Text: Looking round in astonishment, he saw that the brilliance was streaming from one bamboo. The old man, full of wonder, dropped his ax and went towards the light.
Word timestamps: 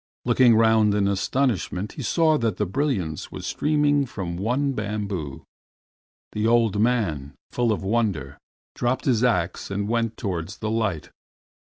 Looking 0.25 0.55
round 0.55 0.95
in 0.95 1.07
astonishment, 1.07 1.91
he 1.91 2.01
saw 2.01 2.35
that 2.39 2.57
the 2.57 2.65
brilliance 2.65 3.31
was 3.31 3.45
streaming 3.45 4.07
from 4.07 4.35
one 4.35 4.71
bamboo. 4.71 5.43
The 6.31 6.47
old 6.47 6.79
man, 6.81 7.35
full 7.51 7.71
of 7.71 7.83
wonder, 7.83 8.39
dropped 8.73 9.05
his 9.05 9.23
ax 9.23 9.69
and 9.69 9.87
went 9.87 10.17
towards 10.17 10.57
the 10.57 10.71
light. 10.71 11.11